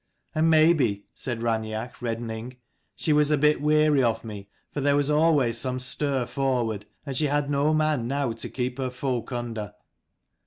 "And 0.33 0.49
maybe," 0.49 1.05
said 1.13 1.43
Rain 1.43 1.63
each, 1.63 2.01
reddening, 2.01 2.57
"she 2.95 3.13
was 3.13 3.29
a 3.29 3.37
bit 3.37 3.61
weary 3.61 4.01
of 4.01 4.25
me, 4.25 4.49
for 4.73 4.81
there 4.81 4.95
was 4.95 5.11
always 5.11 5.59
some 5.59 5.79
stir 5.79 6.25
forward, 6.25 6.87
and 7.05 7.15
she 7.15 7.25
had 7.27 7.51
no 7.51 7.71
man 7.71 8.07
now 8.07 8.31
to 8.31 8.49
keep 8.49 8.79
her 8.79 8.89
folk 8.89 9.31
under. 9.31 9.75